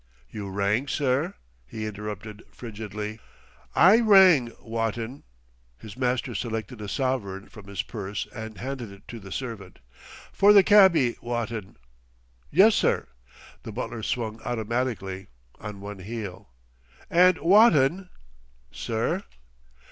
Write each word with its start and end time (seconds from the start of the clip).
"You 0.31 0.49
rang, 0.49 0.87
sir?" 0.87 1.35
he 1.63 1.85
interrupted 1.85 2.41
frigidly. 2.51 3.19
"I 3.75 3.99
rang, 3.99 4.51
Wotton." 4.59 5.21
His 5.77 5.95
master 5.95 6.33
selected 6.33 6.81
a 6.81 6.89
sovereign 6.89 7.49
from 7.49 7.67
his 7.67 7.83
purse 7.83 8.25
and 8.33 8.57
handed 8.57 8.91
it 8.91 9.07
to 9.09 9.19
the 9.19 9.31
servant. 9.31 9.77
"For 10.33 10.53
the 10.53 10.63
cabby, 10.63 11.17
Wotton." 11.21 11.75
"Yes 12.49 12.73
sir." 12.73 13.09
The 13.61 13.71
butler 13.71 14.01
swung 14.01 14.41
automatically, 14.41 15.27
on 15.59 15.81
one 15.81 15.99
heel. 15.99 16.49
"And 17.07 17.37
Wotton!" 17.37 18.09
"Sir?" 18.71 19.21